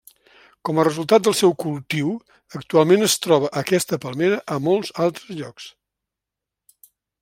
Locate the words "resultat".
0.85-1.27